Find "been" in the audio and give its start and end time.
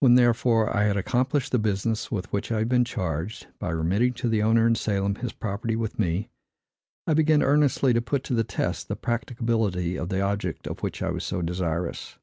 2.68-2.84